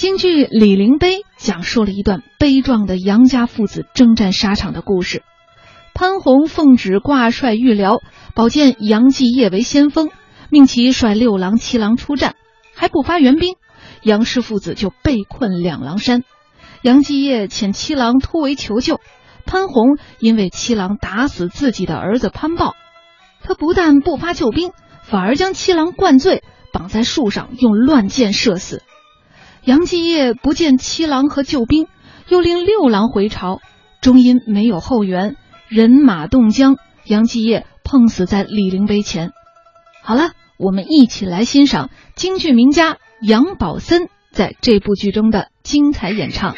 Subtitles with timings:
[0.00, 5.22] 京剧《李陵碑》讲述了一段悲壮的杨家父子征战沙场的故事。
[5.92, 7.98] 潘洪奉旨挂帅御辽，
[8.34, 10.08] 保荐杨继业为先锋，
[10.48, 12.34] 命其率六郎、七郎出战，
[12.74, 13.56] 还不发援兵，
[14.02, 16.22] 杨氏父子就被困两狼山。
[16.80, 19.00] 杨继业遣七郎突围求救，
[19.44, 22.72] 潘宏因为七郎打死自己的儿子潘豹，
[23.42, 24.72] 他不但不发救兵，
[25.02, 26.42] 反而将七郎灌醉，
[26.72, 28.82] 绑在树上用乱箭射死。
[29.70, 31.86] 杨继业不见七郎和救兵，
[32.28, 33.60] 又令六郎回朝，
[34.00, 35.36] 终因没有后援，
[35.68, 36.74] 人马冻僵，
[37.04, 39.30] 杨继业碰死在李陵碑前。
[40.02, 46.56] 好了，我们一起来欣赏京剧名家杨宝森在这部剧中的精彩演唱。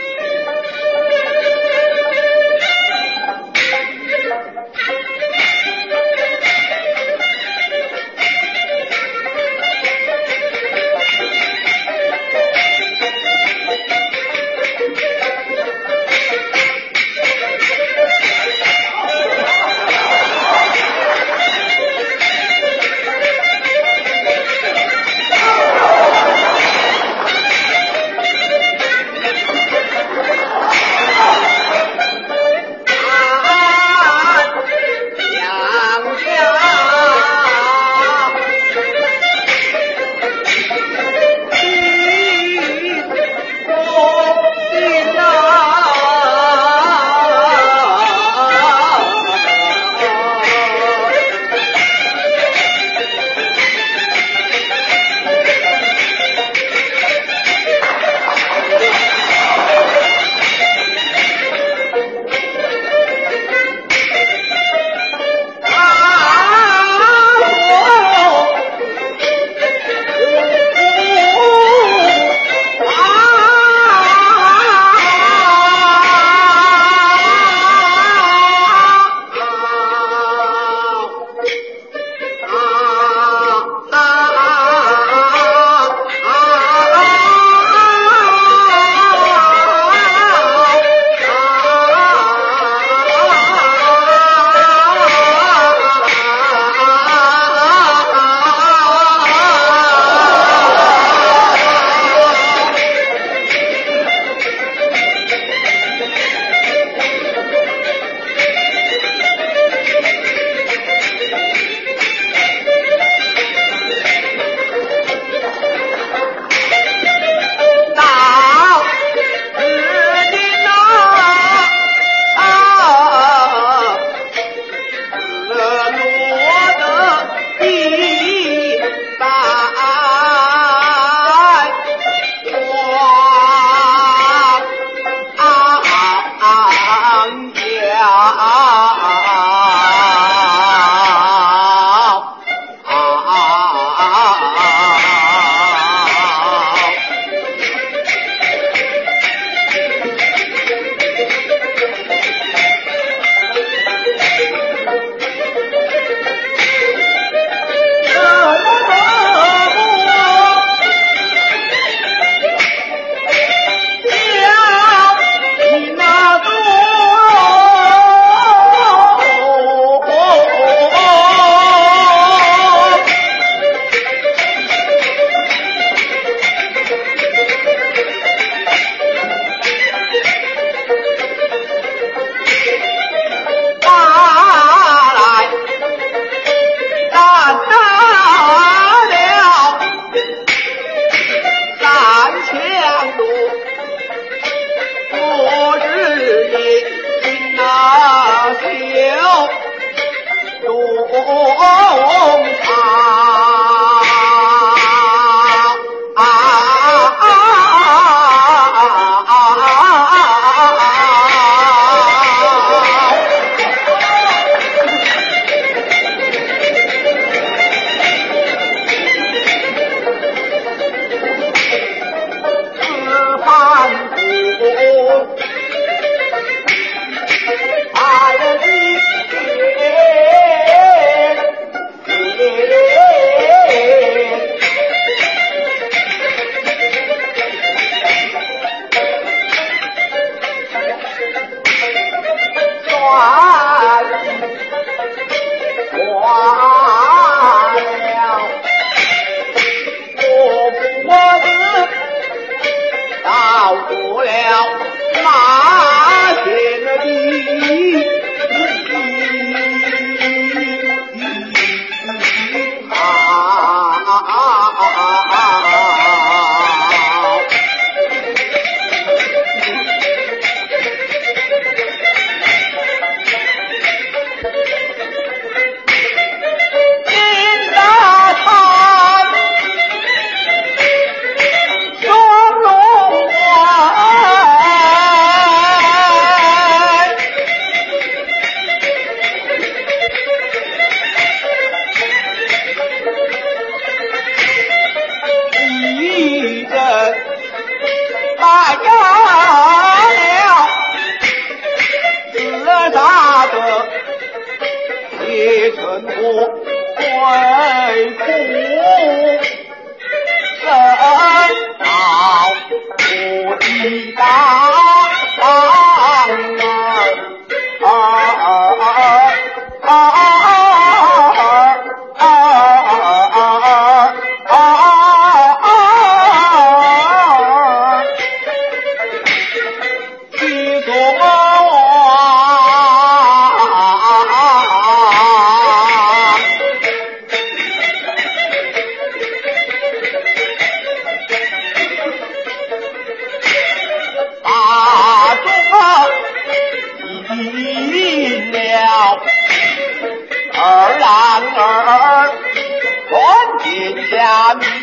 [201.45, 202.32] 我。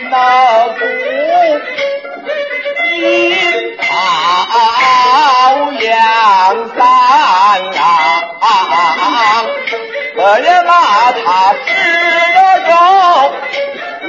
[0.10, 0.16] 脑
[0.70, 0.80] 骨，
[2.96, 3.88] 阴好
[5.74, 5.86] 阳
[6.76, 6.80] 三
[7.72, 7.80] 郎，
[10.16, 11.26] 可怜他
[11.66, 11.70] 吃
[12.36, 12.72] 了肉
[14.02, 14.06] 不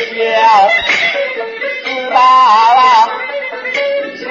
[0.00, 0.16] 消，
[1.84, 2.16] 吃罢
[2.74, 2.78] 了
[4.16, 4.22] 吃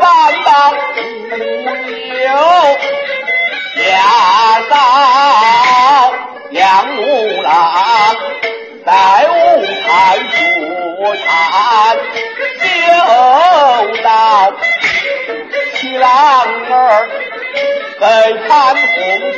[0.00, 0.02] 饭
[0.44, 0.48] 吧，
[0.94, 0.98] 不
[1.76, 2.24] 留
[3.76, 3.80] 下
[4.70, 4.72] 灶，
[6.50, 6.60] 两
[6.96, 7.00] 五
[7.42, 7.50] 郎。
[9.92, 10.16] 再
[10.96, 11.22] 不谈
[12.62, 12.64] 修
[14.02, 14.08] 道
[15.74, 17.10] 七郎儿
[18.00, 18.80] 在看红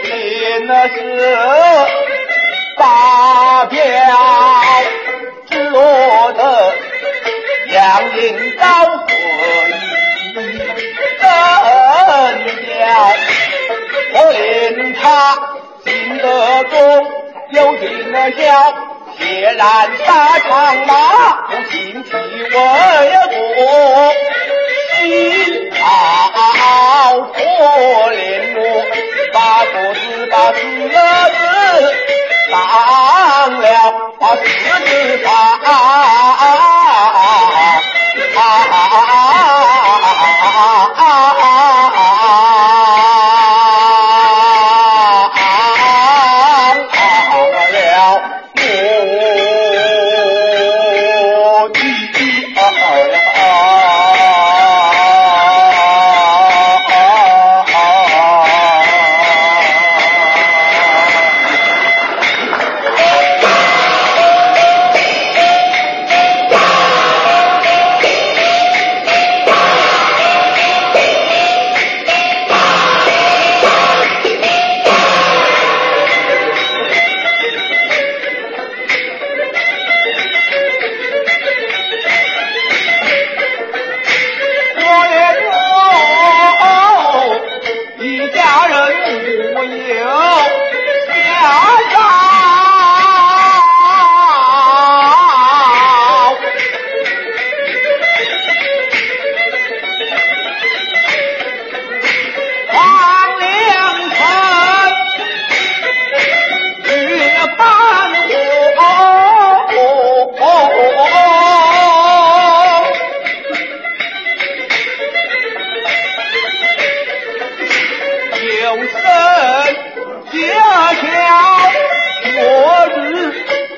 [0.04, 0.94] 天那是
[2.76, 3.80] 大飙
[5.50, 6.72] 只落得
[7.72, 8.22] 杨林
[8.56, 8.64] 高
[9.08, 9.12] 贵
[10.34, 10.38] 真
[12.68, 12.72] 假
[14.12, 14.36] 可怜
[14.94, 15.02] 他
[15.84, 16.24] 进得
[16.70, 16.72] 宫
[17.50, 18.44] 又进得孝
[19.18, 19.24] 血
[19.56, 19.62] 然
[20.06, 20.92] 沙场，马
[21.48, 22.56] 不停蹄，为
[23.30, 23.32] 何
[24.96, 25.02] 心
[25.72, 27.36] 好可
[28.12, 28.22] 怜？
[28.56, 28.58] 我
[29.32, 29.96] 把兔子，
[30.30, 30.92] 把裤子
[32.50, 32.54] 当
[33.60, 33.64] 了，
[34.18, 34.32] 把裤
[34.84, 34.88] 子
[35.22, 35.26] 上。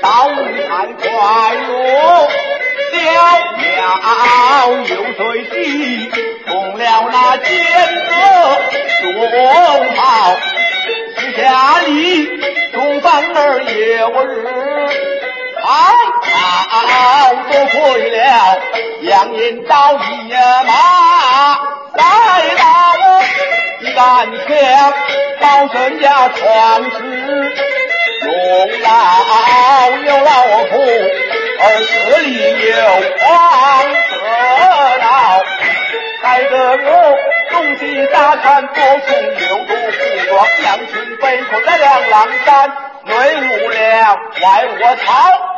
[0.06, 1.04] 好你快
[1.54, 1.68] 乐
[2.92, 2.96] 小
[3.74, 5.56] 了，又随即
[6.46, 6.48] 中
[6.78, 7.46] 了那奸
[8.06, 8.14] 恶
[9.02, 9.04] 中
[9.96, 10.00] 炮，
[11.18, 11.42] 是下
[11.80, 11.90] 里
[12.72, 13.66] 中饭儿有
[14.26, 14.30] 日
[15.60, 15.66] 好，
[16.70, 17.74] 好多亏
[18.10, 18.16] 了
[19.02, 19.96] 杨延昭一
[20.32, 20.72] 马
[21.94, 22.00] 来
[22.54, 22.62] 到
[23.96, 23.98] 敢
[24.46, 24.48] 想
[25.40, 26.38] 保全家传
[26.92, 26.96] 世。
[28.26, 28.34] 中
[28.82, 28.88] 老
[30.04, 30.30] 有老
[30.68, 30.74] 虎，
[31.60, 31.92] 儿子
[32.22, 32.26] 里
[32.66, 32.74] 有
[33.20, 33.26] 黄
[34.10, 34.18] 河
[34.98, 35.06] 老，
[36.22, 36.86] 害得我
[37.50, 42.48] 东西大战多从流毒不装杨群被困在两狼山，
[43.04, 45.08] 内无粮，外无草，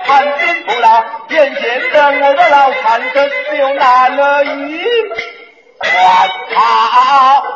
[0.05, 4.85] 寒心不老，眼前的我的老残身就难了一。
[5.81, 5.87] 我
[6.53, 7.48] 操！